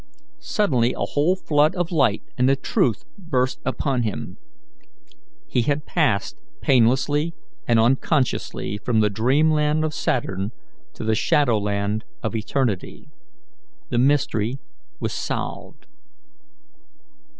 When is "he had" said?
5.45-5.85